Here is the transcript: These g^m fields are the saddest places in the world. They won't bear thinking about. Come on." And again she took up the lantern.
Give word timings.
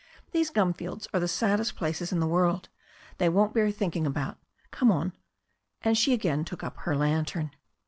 These 0.31 0.49
g^m 0.49 0.75
fields 0.75 1.07
are 1.13 1.19
the 1.19 1.27
saddest 1.27 1.75
places 1.75 2.11
in 2.11 2.19
the 2.19 2.25
world. 2.25 2.69
They 3.19 3.29
won't 3.29 3.53
bear 3.53 3.69
thinking 3.69 4.07
about. 4.07 4.39
Come 4.71 4.91
on." 4.91 5.13
And 5.83 5.95
again 6.07 6.39
she 6.43 6.43
took 6.43 6.63
up 6.63 6.83
the 6.85 6.95
lantern. 6.95 7.51